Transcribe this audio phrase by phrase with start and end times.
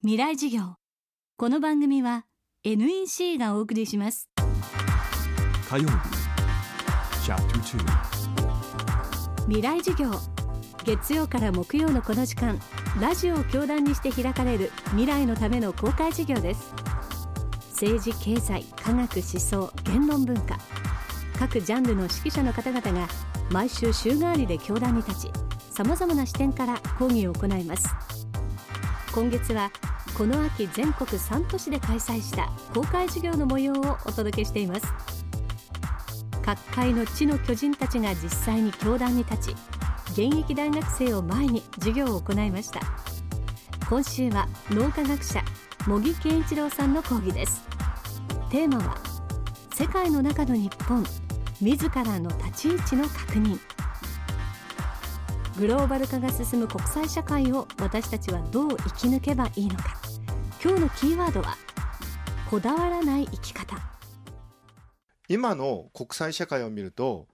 [0.00, 0.74] 未来授業。
[1.36, 2.24] この番組は
[2.62, 4.30] NEC がお送りします。
[5.68, 5.94] 火曜日
[9.48, 10.12] 未来授業。
[10.84, 12.60] 月曜から木曜のこの時間
[13.00, 16.72] ラジオを教壇にして開かれる未来のための公開授業です。
[17.72, 20.58] 政治経済科学思想言論文化。
[21.40, 23.08] 各ジャンルの指揮者の方々が
[23.50, 25.30] 毎週週替わりで教壇に立ち
[25.72, 27.88] さまざまな視点から講義を行います。
[29.12, 29.72] 今月は
[30.16, 34.86] この秋全国3都市で開催した公開授業の模様をお届けしています。
[36.42, 39.56] 各界の地の巨人たちが実際に教壇に立ち
[40.12, 42.80] 現役大学生を前に授業を行いました。
[43.88, 45.42] 今週は脳科学者
[45.86, 47.62] 茂木健一郎さんの講義です。
[48.50, 48.96] テーマは
[49.74, 51.04] 世界の中の日本
[51.60, 53.58] 自らの立ち位置の確認。
[55.58, 60.00] グローバル化が進む国際社会を私たちはどう生き抜けばいいのか。
[60.62, 61.56] 今日のキーワードは
[62.48, 63.76] こだわらない生き方。
[65.28, 67.26] 今の国際社会を見ると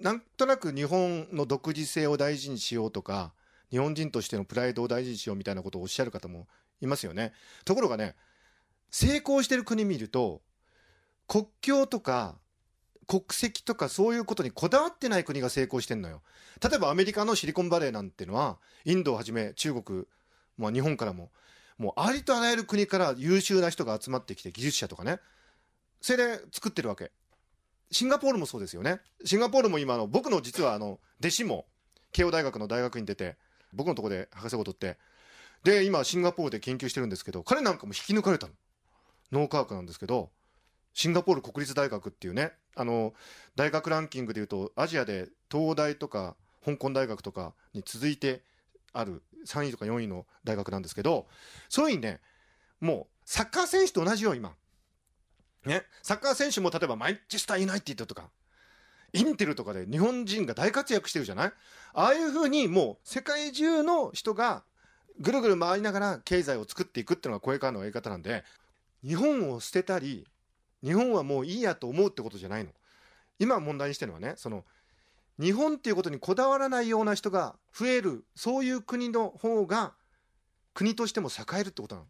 [0.00, 3.34] なんとなく日本の独自性を大事にしようとか
[3.70, 6.48] 日本人としてのプライドを大事にしようみたいなことをおっしゃる方も
[6.80, 7.34] いますよね。
[7.64, 8.16] ところがね
[8.90, 10.42] 成功してる国見ると
[11.28, 12.34] 国境とか
[13.06, 16.22] 国籍とかそういうことにこだわってない国が成功してんのよ。
[16.62, 20.04] 例えばアメリカのシリコンバレーなんてのは、インドをはじめ中国、
[20.58, 21.30] まあ日本からも、
[21.78, 25.20] もうありとあらゆる国から優秀な人が集まってきて、技術者とかね。
[26.00, 27.12] それで作ってるわけ。
[27.90, 29.00] シンガポールもそうですよね。
[29.24, 31.66] シンガポールも今の、僕の実はあの、弟子も、
[32.12, 33.36] 慶応大学の大学に出て、
[33.72, 34.98] 僕のとこで博士号取って、
[35.62, 38.54] で、今シンガポールで研究してるんですけど、彼なんかも引き抜かれたの。
[39.32, 40.30] 脳科学なんですけど、
[40.96, 43.12] シンガポール国立大学っていうね、あの、
[43.54, 48.40] 大学ランキングでいうと、アジアで東大とか香港大学とかに続いて
[48.94, 51.26] ある3位とか4位の大学なんですけど、
[51.68, 52.20] そういうにね、
[52.80, 54.54] もうサッカー選手と同じよ、今。
[55.66, 58.30] ね、サッカー選手も例えばマイチェスターユナイテッドとか、
[59.12, 61.52] インテルとかで日本人が大活躍してるじゃない？
[61.92, 64.64] ああいうふうにもう世界中の人が
[65.20, 68.44] ぐるぐる回りながら経済を作っていくっていうのがこれからのやり方なんで、
[69.06, 70.26] 日本を捨てたり、
[70.86, 72.70] 日本はもういいやと思うってことじゃないの。
[73.40, 74.64] 今問題にしてるのはね、その、
[75.40, 79.94] 日本っていうことにこだわらないような人が増える、そういう国の方が、
[80.74, 82.06] 国としても栄えるってことなの。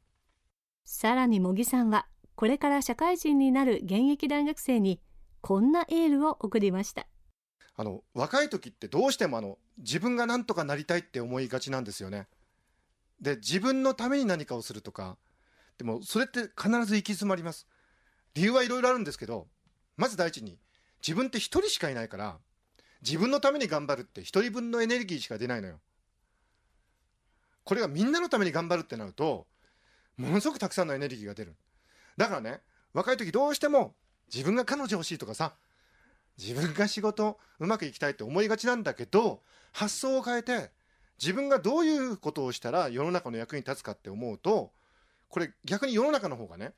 [0.85, 2.07] さらに茂木さんは
[2.37, 5.01] これから社会人になる現役大学生に
[5.41, 7.07] こんなエールを送りました
[7.75, 12.29] あの、若い時ってどうしてもあの、自分が何とかなりたいって思いがちなんですよね。
[13.21, 15.17] で、自分のために何かをするとか、
[15.79, 17.67] でもそれって必ず行き詰まります。
[18.37, 19.49] 理由はいろいろあるんですけど、
[19.97, 20.59] まず第一に、
[21.01, 22.37] 自分って一人しかいないから、
[23.01, 25.81] 自分のために頑張るって一人分のエネルギーしか出ないのよ。
[27.65, 29.47] これがみんなのために頑張るってなると、
[30.19, 31.57] ものすごくたくさんのエネルギーが出る。
[32.19, 32.61] だからね、
[32.93, 33.95] 若い時どうしても
[34.33, 35.55] 自分が彼女欲しいとかさ、
[36.37, 39.43] 自分が仕事うまくいきたいって思いがちなんだけど、
[39.73, 40.73] 発想を変えて、
[41.19, 44.73] 自分がどういうことをしたら世の中の役に立つかって思うと、
[45.31, 46.75] これ逆に世の中の方がね、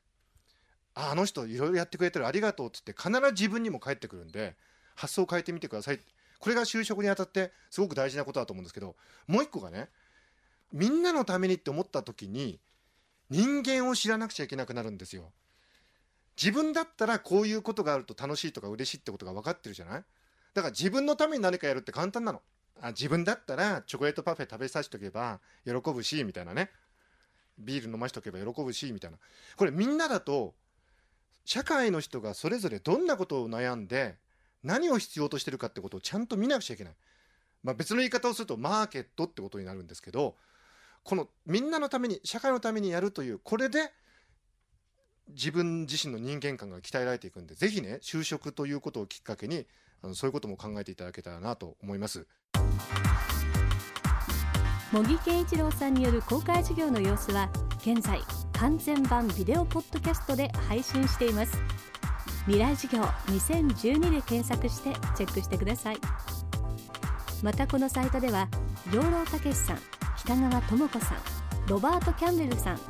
[1.00, 4.56] ああの人いろいろやってくれてるありがとうって言って必ず自分にも返ってくるんで
[4.96, 6.00] 発想を変えてみてください。
[6.40, 8.96] これが就職にあたってすごく大事なことだと思うんですけど
[9.28, 9.88] もう一個がね
[10.72, 12.58] みんなのためにって思った時に
[13.30, 15.30] 人間を知らなくちゃいけなくなるんですよ。
[16.36, 20.04] 自分だったらこういうことがあると楽しいとか嬉しいってことが分かってるじゃない？
[20.54, 22.42] だから自分のために何かやるって簡単なの。
[22.80, 26.70] あ自分だったらチョコレートパフェ食べさせておけば喜ぶしみたいなね。
[27.58, 29.18] ビール飲ましとけば喜ぶしみたいな。
[29.56, 30.54] これみんなだと
[31.48, 34.16] 社会の人がそれぞれどんなことを悩んで
[34.62, 36.92] 何を必要としてるかってことをちゃんと見なくちゃいけない。
[37.62, 40.36] まあ、別の言い方をするとマーケットってことになるんですけど
[41.02, 43.90] このみんなのために社会のためにやるというこれで
[45.30, 49.64] 自分自身の人間観が鍛えられていくんでぜひね就職ということをきっかけに
[50.02, 52.26] あのそういうことも考えていただけたらなと思います。
[54.92, 58.20] 茂木健一郎さんによる公開授業の様子は現在
[58.58, 61.56] 完全版ビデオポッドキャストで配信しています。
[62.46, 65.98] 未来授業2012で検索してチェックしてください。
[67.40, 68.48] またこのサイトでは
[68.92, 69.78] 養老たけしさん
[70.16, 71.18] 北川智子さん
[71.68, 72.80] ロバート・キャンベルさん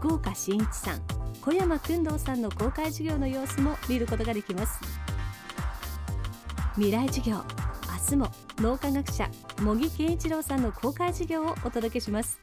[0.00, 1.00] 福岡伸一さん
[1.40, 4.78] 小山君堂さんの公開授業の様子も見ることができます。
[6.74, 9.30] 未来授業明日も脳科学者
[9.62, 12.38] 茂木健一郎さんの公開授業をお届けします。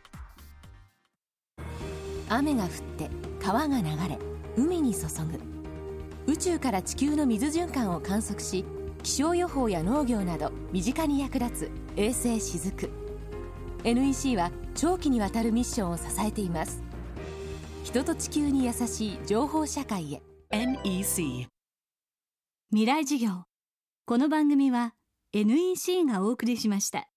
[2.35, 3.09] 雨が降って
[3.39, 4.17] 川が流れ
[4.55, 6.31] 海に注ぐ。
[6.31, 8.65] 宇宙から地球の水循環を観測し
[9.03, 12.89] 気象予報や農業など身近に役立つ衛星しずく。
[13.83, 16.81] NEC は長期にわたるミッションを支えています。
[17.83, 20.21] 人と地球に優しい情報社会へ。
[20.51, 21.47] NEC
[22.71, 23.43] 未来事業。
[24.05, 24.93] この番組は
[25.33, 27.12] NEC がお送りしました。